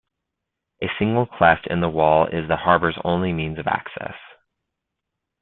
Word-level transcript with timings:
A 0.81 0.87
single 0.97 1.27
cleft 1.27 1.67
in 1.67 1.79
the 1.79 1.87
wall 1.87 2.25
is 2.25 2.47
the 2.47 2.55
harbor's 2.55 2.97
only 3.05 3.31
means 3.31 3.59
of 3.59 3.67
access. 3.67 4.15